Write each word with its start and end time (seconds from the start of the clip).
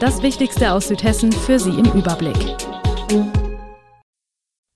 Das 0.00 0.22
Wichtigste 0.22 0.74
aus 0.74 0.86
Südhessen 0.86 1.32
für 1.32 1.58
Sie 1.58 1.70
im 1.70 1.86
Überblick. 1.86 2.36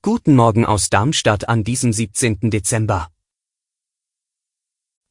Guten 0.02 0.34
Morgen 0.34 0.66
aus 0.66 0.90
Darmstadt 0.90 1.48
an 1.48 1.62
diesem 1.62 1.92
17. 1.92 2.50
Dezember. 2.50 3.08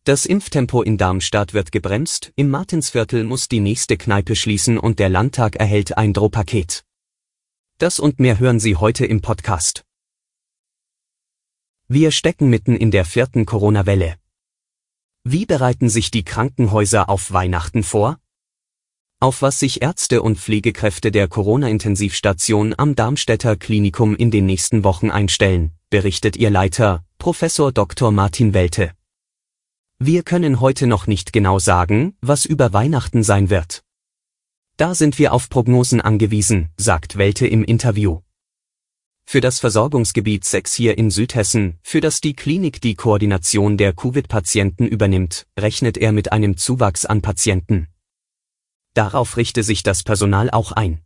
Das 0.03 0.25
Impftempo 0.25 0.81
in 0.81 0.97
Darmstadt 0.97 1.53
wird 1.53 1.71
gebremst, 1.71 2.33
im 2.35 2.49
Martinsviertel 2.49 3.23
muss 3.23 3.47
die 3.47 3.61
nächste 3.61 3.95
Kneipe 3.95 4.35
schließen 4.35 4.77
und 4.77 4.99
der 4.99 5.07
Landtag 5.07 5.55
erhält 5.55 5.97
ein 5.97 6.11
Drohpaket. 6.11 6.83
Das 7.77 7.97
und 7.97 8.19
mehr 8.19 8.37
hören 8.37 8.59
Sie 8.59 8.75
heute 8.75 9.05
im 9.05 9.21
Podcast. 9.21 9.85
Wir 11.87 12.11
stecken 12.11 12.49
mitten 12.49 12.75
in 12.75 12.91
der 12.91 13.05
vierten 13.05 13.45
Corona-Welle. 13.45 14.17
Wie 15.23 15.45
bereiten 15.45 15.87
sich 15.87 16.11
die 16.11 16.25
Krankenhäuser 16.25 17.07
auf 17.07 17.31
Weihnachten 17.31 17.83
vor? 17.83 18.20
Auf 19.21 19.43
was 19.43 19.59
sich 19.59 19.83
Ärzte 19.83 20.23
und 20.23 20.39
Pflegekräfte 20.39 21.11
der 21.11 21.27
Corona-Intensivstation 21.27 22.73
am 22.75 22.95
Darmstädter 22.95 23.55
Klinikum 23.55 24.15
in 24.15 24.31
den 24.31 24.47
nächsten 24.47 24.83
Wochen 24.83 25.11
einstellen, 25.11 25.71
berichtet 25.91 26.37
ihr 26.37 26.49
Leiter, 26.49 27.05
Professor 27.19 27.71
Dr. 27.71 28.11
Martin 28.11 28.55
Welte. 28.55 28.93
Wir 29.99 30.23
können 30.23 30.59
heute 30.59 30.87
noch 30.87 31.05
nicht 31.05 31.33
genau 31.33 31.59
sagen, 31.59 32.15
was 32.21 32.45
über 32.45 32.73
Weihnachten 32.73 33.21
sein 33.21 33.51
wird. 33.51 33.83
Da 34.77 34.95
sind 34.95 35.19
wir 35.19 35.33
auf 35.33 35.49
Prognosen 35.49 36.01
angewiesen, 36.01 36.69
sagt 36.77 37.19
Welte 37.19 37.45
im 37.45 37.63
Interview. 37.63 38.21
Für 39.27 39.39
das 39.39 39.59
Versorgungsgebiet 39.59 40.45
6 40.45 40.73
hier 40.73 40.97
in 40.97 41.11
Südhessen, 41.11 41.77
für 41.83 42.01
das 42.01 42.21
die 42.21 42.35
Klinik 42.35 42.81
die 42.81 42.95
Koordination 42.95 43.77
der 43.77 43.93
Covid-Patienten 43.93 44.87
übernimmt, 44.87 45.45
rechnet 45.59 45.99
er 45.99 46.11
mit 46.11 46.31
einem 46.31 46.57
Zuwachs 46.57 47.05
an 47.05 47.21
Patienten. 47.21 47.90
Darauf 48.93 49.37
richte 49.37 49.63
sich 49.63 49.83
das 49.83 50.03
Personal 50.03 50.49
auch 50.49 50.71
ein. 50.71 51.01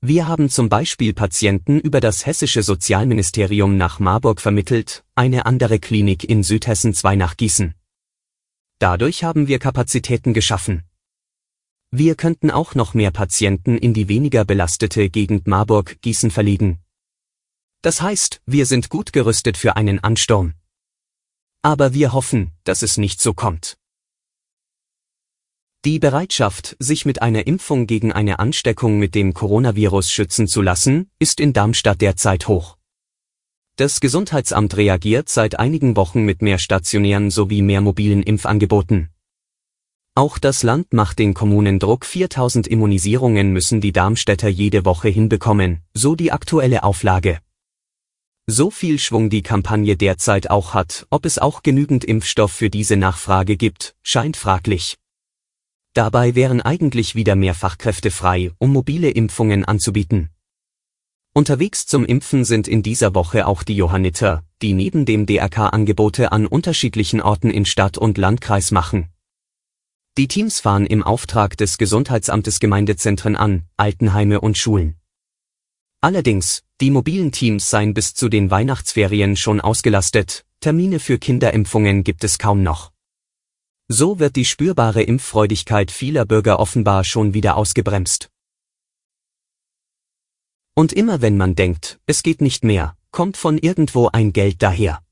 Wir 0.00 0.28
haben 0.28 0.50
zum 0.50 0.68
Beispiel 0.68 1.14
Patienten 1.14 1.80
über 1.80 2.00
das 2.00 2.26
hessische 2.26 2.62
Sozialministerium 2.62 3.76
nach 3.76 3.98
Marburg 3.98 4.40
vermittelt, 4.40 5.04
eine 5.14 5.46
andere 5.46 5.80
Klinik 5.80 6.22
in 6.22 6.42
Südhessen 6.42 6.94
2 6.94 7.16
nach 7.16 7.36
Gießen. 7.36 7.74
Dadurch 8.78 9.24
haben 9.24 9.48
wir 9.48 9.58
Kapazitäten 9.58 10.34
geschaffen. 10.34 10.84
Wir 11.90 12.14
könnten 12.14 12.50
auch 12.50 12.74
noch 12.74 12.94
mehr 12.94 13.10
Patienten 13.10 13.78
in 13.78 13.94
die 13.94 14.08
weniger 14.08 14.44
belastete 14.44 15.08
Gegend 15.08 15.46
Marburg-Gießen 15.46 16.30
verlegen. 16.30 16.78
Das 17.80 18.02
heißt, 18.02 18.42
wir 18.44 18.66
sind 18.66 18.90
gut 18.90 19.12
gerüstet 19.12 19.56
für 19.56 19.76
einen 19.76 20.00
Ansturm. 20.00 20.54
Aber 21.62 21.94
wir 21.94 22.12
hoffen, 22.12 22.52
dass 22.64 22.82
es 22.82 22.96
nicht 22.96 23.20
so 23.20 23.32
kommt. 23.32 23.78
Die 25.86 26.00
Bereitschaft, 26.00 26.74
sich 26.80 27.06
mit 27.06 27.22
einer 27.22 27.46
Impfung 27.46 27.86
gegen 27.86 28.10
eine 28.10 28.40
Ansteckung 28.40 28.98
mit 28.98 29.14
dem 29.14 29.34
Coronavirus 29.34 30.10
schützen 30.10 30.48
zu 30.48 30.60
lassen, 30.60 31.12
ist 31.20 31.38
in 31.38 31.52
Darmstadt 31.52 32.00
derzeit 32.00 32.48
hoch. 32.48 32.76
Das 33.76 34.00
Gesundheitsamt 34.00 34.76
reagiert 34.76 35.28
seit 35.28 35.60
einigen 35.60 35.94
Wochen 35.94 36.24
mit 36.24 36.42
mehr 36.42 36.58
stationären 36.58 37.30
sowie 37.30 37.62
mehr 37.62 37.82
mobilen 37.82 38.24
Impfangeboten. 38.24 39.10
Auch 40.16 40.38
das 40.38 40.64
Land 40.64 40.92
macht 40.92 41.20
den 41.20 41.34
Kommunen 41.34 41.78
Druck 41.78 42.04
4000 42.04 42.66
Immunisierungen 42.66 43.52
müssen 43.52 43.80
die 43.80 43.92
Darmstädter 43.92 44.48
jede 44.48 44.84
Woche 44.84 45.08
hinbekommen, 45.08 45.82
so 45.94 46.16
die 46.16 46.32
aktuelle 46.32 46.82
Auflage. 46.82 47.38
So 48.48 48.72
viel 48.72 48.98
Schwung 48.98 49.30
die 49.30 49.42
Kampagne 49.42 49.96
derzeit 49.96 50.50
auch 50.50 50.74
hat, 50.74 51.06
ob 51.10 51.24
es 51.24 51.38
auch 51.38 51.62
genügend 51.62 52.04
Impfstoff 52.04 52.50
für 52.50 52.70
diese 52.70 52.96
Nachfrage 52.96 53.56
gibt, 53.56 53.94
scheint 54.02 54.36
fraglich. 54.36 54.96
Dabei 55.96 56.34
wären 56.34 56.60
eigentlich 56.60 57.14
wieder 57.14 57.36
mehr 57.36 57.54
Fachkräfte 57.54 58.10
frei, 58.10 58.50
um 58.58 58.70
mobile 58.70 59.08
Impfungen 59.08 59.64
anzubieten. 59.64 60.28
Unterwegs 61.32 61.86
zum 61.86 62.04
Impfen 62.04 62.44
sind 62.44 62.68
in 62.68 62.82
dieser 62.82 63.14
Woche 63.14 63.46
auch 63.46 63.62
die 63.62 63.76
Johanniter, 63.76 64.44
die 64.60 64.74
neben 64.74 65.06
dem 65.06 65.24
DRK 65.24 65.70
Angebote 65.70 66.32
an 66.32 66.46
unterschiedlichen 66.46 67.22
Orten 67.22 67.48
in 67.48 67.64
Stadt 67.64 67.96
und 67.96 68.18
Landkreis 68.18 68.72
machen. 68.72 69.08
Die 70.18 70.28
Teams 70.28 70.60
fahren 70.60 70.84
im 70.84 71.02
Auftrag 71.02 71.56
des 71.56 71.78
Gesundheitsamtes 71.78 72.60
Gemeindezentren 72.60 73.34
an, 73.34 73.62
Altenheime 73.78 74.42
und 74.42 74.58
Schulen. 74.58 74.96
Allerdings, 76.02 76.62
die 76.82 76.90
mobilen 76.90 77.32
Teams 77.32 77.70
seien 77.70 77.94
bis 77.94 78.12
zu 78.12 78.28
den 78.28 78.50
Weihnachtsferien 78.50 79.34
schon 79.34 79.62
ausgelastet, 79.62 80.44
Termine 80.60 81.00
für 81.00 81.16
Kinderimpfungen 81.16 82.04
gibt 82.04 82.22
es 82.22 82.36
kaum 82.36 82.62
noch. 82.62 82.92
So 83.88 84.18
wird 84.18 84.34
die 84.34 84.44
spürbare 84.44 85.02
Impffreudigkeit 85.02 85.92
vieler 85.92 86.24
Bürger 86.24 86.58
offenbar 86.58 87.04
schon 87.04 87.34
wieder 87.34 87.56
ausgebremst. 87.56 88.30
Und 90.74 90.92
immer 90.92 91.22
wenn 91.22 91.36
man 91.36 91.54
denkt, 91.54 91.98
es 92.06 92.22
geht 92.22 92.40
nicht 92.40 92.64
mehr, 92.64 92.96
kommt 93.12 93.36
von 93.36 93.58
irgendwo 93.58 94.08
ein 94.12 94.32
Geld 94.32 94.62
daher. 94.62 95.02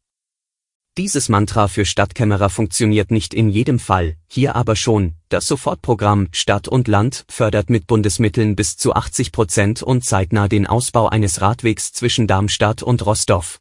Dieses 0.97 1.29
Mantra 1.29 1.69
für 1.69 1.85
Stadtkämmerer 1.85 2.51
funktioniert 2.51 3.11
nicht 3.11 3.33
in 3.33 3.49
jedem 3.49 3.79
Fall, 3.79 4.17
hier 4.29 4.55
aber 4.55 4.77
schon. 4.77 5.15
Das 5.29 5.47
Sofortprogramm 5.47 6.29
Stadt 6.33 6.69
und 6.69 6.87
Land 6.87 7.25
fördert 7.29 7.71
mit 7.71 7.87
Bundesmitteln 7.87 8.55
bis 8.57 8.77
zu 8.77 8.95
80 8.95 9.33
Prozent 9.33 9.83
und 9.83 10.05
zeitnah 10.05 10.47
den 10.47 10.67
Ausbau 10.67 11.09
eines 11.09 11.41
Radwegs 11.41 11.93
zwischen 11.93 12.27
Darmstadt 12.27 12.83
und 12.83 13.07
Rostorf. 13.07 13.61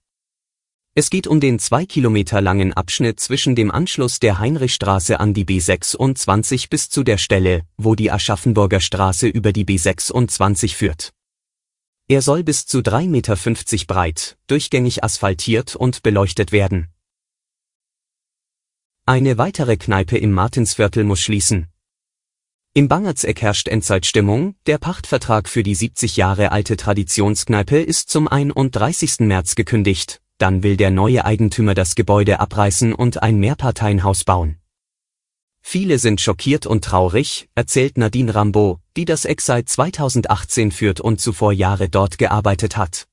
Es 0.96 1.10
geht 1.10 1.26
um 1.26 1.40
den 1.40 1.58
zwei 1.58 1.88
Kilometer 1.88 2.40
langen 2.40 2.72
Abschnitt 2.72 3.20
zwischen 3.20 3.56
dem 3.56 3.72
Anschluss 3.72 4.20
der 4.20 4.38
Heinrichstraße 4.38 5.20
an 5.20 5.34
die 5.34 5.44
B26 5.44 6.70
bis 6.70 6.90
zu 6.92 7.04
der 7.04 7.18
Stelle, 7.18 7.64
wo 7.78 7.96
die 7.96 8.12
Aschaffenburger 8.12 8.80
Straße 8.80 9.28
über 9.28 9.54
die 9.54 9.66
B26 9.66 10.76
führt. 10.76 11.12
Er 12.08 12.22
soll 12.22 12.44
bis 12.44 12.68
zu 12.68 12.80
3,50 12.80 13.08
Meter 13.08 13.36
breit, 13.88 14.38
durchgängig 14.46 15.04
asphaltiert 15.04 15.76
und 15.76 16.04
beleuchtet 16.04 16.52
werden. 16.52 16.90
Eine 19.08 19.40
weitere 19.40 19.78
Kneipe 19.78 20.20
im 20.20 20.32
Martinsviertel 20.32 21.06
muss 21.06 21.22
schließen. 21.22 21.70
Im 22.76 22.88
Bangertseck 22.88 23.42
herrscht 23.42 23.68
Endzeitstimmung, 23.68 24.56
der 24.68 24.78
Pachtvertrag 24.78 25.50
für 25.50 25.64
die 25.64 25.76
70 25.76 26.18
Jahre 26.18 26.52
alte 26.52 26.78
Traditionskneipe 26.78 27.80
ist 27.80 28.10
zum 28.10 28.28
31. 28.28 29.20
März 29.20 29.56
gekündigt, 29.56 30.23
dann 30.44 30.62
will 30.62 30.76
der 30.76 30.92
neue 30.92 31.24
Eigentümer 31.24 31.74
das 31.74 31.96
Gebäude 31.96 32.42
abreißen 32.42 32.94
und 32.94 33.24
ein 33.24 33.40
Mehrparteienhaus 33.40 34.26
bauen. 34.26 34.58
Viele 35.62 36.00
sind 36.00 36.20
schockiert 36.20 36.66
und 36.66 36.84
traurig, 36.84 37.48
erzählt 37.56 37.98
Nadine 37.98 38.36
Rambo, 38.36 38.82
die 38.98 39.06
das 39.06 39.24
Eck 39.24 39.40
seit 39.40 39.70
2018 39.70 40.72
führt 40.74 41.00
und 41.00 41.22
zuvor 41.22 41.54
Jahre 41.54 41.88
dort 41.88 42.18
gearbeitet 42.18 42.76
hat. 42.76 43.08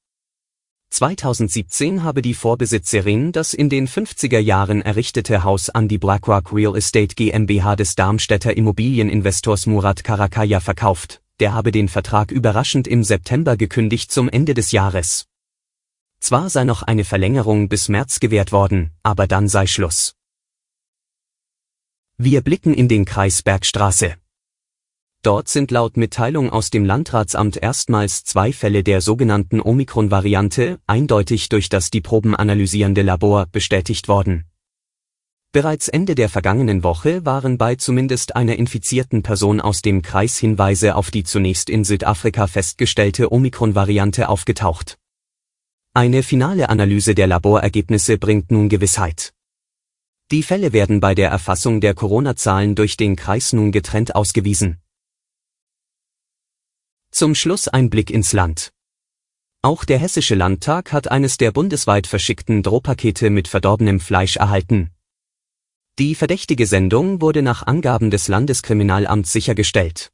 2017 0.91 2.03
habe 2.03 2.21
die 2.21 2.35
Vorbesitzerin 2.35 3.31
das 3.31 3.55
in 3.55 3.69
den 3.69 3.87
50er 3.87 4.41
Jahren 4.41 4.83
errichtete 4.83 5.45
Haus 5.45 5.71
an 5.71 5.87
die 5.87 5.99
BlackRock 5.99 6.53
Real 6.53 6.77
Estate 6.77 7.15
GmbH 7.15 7.77
des 7.77 7.95
Darmstädter 7.95 8.57
Immobilieninvestors 8.57 9.67
Murat 9.67 10.03
Karakaya 10.03 10.59
verkauft. 10.59 11.23
Der 11.39 11.55
habe 11.55 11.71
den 11.71 11.87
Vertrag 11.87 12.33
überraschend 12.33 12.89
im 12.89 13.05
September 13.05 13.57
gekündigt 13.57 14.11
zum 14.11 14.29
Ende 14.29 14.53
des 14.53 14.73
Jahres. 14.73 15.30
Zwar 16.21 16.51
sei 16.51 16.65
noch 16.65 16.83
eine 16.83 17.05
Verlängerung 17.05 17.69
bis 17.69 17.89
März 17.89 18.21
gewährt 18.21 18.53
worden, 18.53 18.91
aber 19.03 19.27
dann 19.27 19.49
sei 19.49 19.67
Schluss. 19.67 20.15
Wir 22.19 22.43
blicken 22.43 22.75
in 22.75 22.87
den 22.87 23.07
Kreis 23.07 23.43
Bergstraße. 23.43 24.15
Dort 25.23 25.49
sind 25.49 25.71
laut 25.71 25.97
Mitteilung 25.97 26.51
aus 26.51 26.71
dem 26.71 26.85
Landratsamt 26.85 27.57
erstmals 27.57 28.25
zwei 28.25 28.53
Fälle 28.53 28.85
der 28.85 29.01
sogenannten 29.01 29.61
Omikron-Variante, 29.61 30.79
eindeutig 30.87 31.49
durch 31.49 31.69
das 31.69 31.91
die 31.91 32.03
Proben 32.03 32.37
analysierende 32.37 33.03
Labor, 33.03 33.47
bestätigt 33.51 34.07
worden. 34.07 34.45
Bereits 35.53 35.89
Ende 35.89 36.15
der 36.15 36.29
vergangenen 36.29 36.85
Woche 36.85 37.25
waren 37.27 37.59
bei 37.59 37.75
zumindest 37.75 38.37
einer 38.37 38.57
infizierten 38.57 39.23
Person 39.23 39.61
aus 39.61 39.83
dem 39.83 40.01
Kreis 40.01 40.39
Hinweise 40.39 40.95
auf 40.95 41.11
die 41.11 41.25
zunächst 41.25 41.69
in 41.69 41.85
Südafrika 41.85 42.47
festgestellte 42.47 43.33
Omikron-Variante 43.33 44.29
aufgetaucht. 44.29 45.00
Eine 45.93 46.23
finale 46.23 46.69
Analyse 46.69 47.17
der 47.17 47.27
Laborergebnisse 47.27 48.17
bringt 48.17 48.53
nun 48.53 48.69
Gewissheit. 48.69 49.33
Die 50.31 50.45
Fälle 50.45 50.73
werden 50.73 51.01
bei 51.01 51.17
der 51.17 51.31
Erfassung 51.31 51.81
der 51.81 51.95
Corona-Zahlen 51.95 52.77
durch 52.77 52.97
den 52.97 53.17
Kreis 53.17 53.53
nun 53.53 53.73
getrennt 53.73 54.15
ausgewiesen. 54.15 54.81
Zum 57.11 57.35
Schluss 57.35 57.67
ein 57.67 57.91
Blick 57.91 58.11
ins 58.11 58.33
Land. 58.33 58.73
Auch 59.63 59.85
der 59.85 59.99
Hessische 59.99 60.37
Landtag 60.37 60.93
hat 60.93 61.11
eines 61.11 61.39
der 61.39 61.51
bundesweit 61.51 62.07
verschickten 62.07 62.63
Drohpakete 62.63 63.29
mit 63.29 63.49
verdorbenem 63.49 63.99
Fleisch 63.99 64.37
erhalten. 64.37 64.93
Die 65.99 66.15
verdächtige 66.15 66.69
Sendung 66.69 67.21
wurde 67.21 67.43
nach 67.43 67.67
Angaben 67.67 68.13
des 68.13 68.29
Landeskriminalamts 68.29 69.33
sichergestellt. 69.33 70.13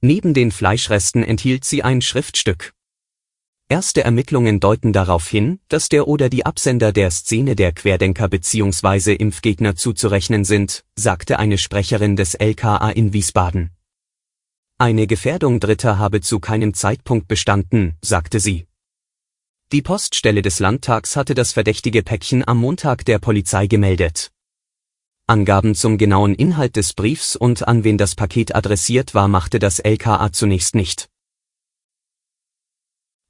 Neben 0.00 0.32
den 0.32 0.52
Fleischresten 0.52 1.24
enthielt 1.24 1.64
sie 1.64 1.82
ein 1.82 2.02
Schriftstück. 2.02 2.75
Erste 3.68 4.04
Ermittlungen 4.04 4.60
deuten 4.60 4.92
darauf 4.92 5.26
hin, 5.26 5.58
dass 5.66 5.88
der 5.88 6.06
oder 6.06 6.28
die 6.28 6.46
Absender 6.46 6.92
der 6.92 7.10
Szene 7.10 7.56
der 7.56 7.72
Querdenker 7.72 8.28
bzw. 8.28 9.12
Impfgegner 9.14 9.74
zuzurechnen 9.74 10.44
sind, 10.44 10.84
sagte 10.94 11.40
eine 11.40 11.58
Sprecherin 11.58 12.14
des 12.14 12.34
LKA 12.34 12.90
in 12.90 13.12
Wiesbaden. 13.12 13.70
Eine 14.78 15.08
Gefährdung 15.08 15.58
Dritter 15.58 15.98
habe 15.98 16.20
zu 16.20 16.38
keinem 16.38 16.74
Zeitpunkt 16.74 17.26
bestanden, 17.26 17.96
sagte 18.02 18.38
sie. 18.38 18.68
Die 19.72 19.82
Poststelle 19.82 20.42
des 20.42 20.60
Landtags 20.60 21.16
hatte 21.16 21.34
das 21.34 21.52
verdächtige 21.52 22.04
Päckchen 22.04 22.46
am 22.46 22.58
Montag 22.58 23.04
der 23.04 23.18
Polizei 23.18 23.66
gemeldet. 23.66 24.30
Angaben 25.26 25.74
zum 25.74 25.98
genauen 25.98 26.36
Inhalt 26.36 26.76
des 26.76 26.92
Briefs 26.92 27.34
und 27.34 27.66
an 27.66 27.82
wen 27.82 27.98
das 27.98 28.14
Paket 28.14 28.54
adressiert 28.54 29.12
war 29.12 29.26
machte 29.26 29.58
das 29.58 29.80
LKA 29.80 30.30
zunächst 30.30 30.76
nicht. 30.76 31.08